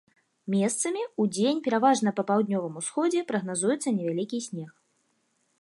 [0.53, 4.71] Месцамі, удзень пераважна па паўднёвым усходзе, прагназуецца невялікі снег.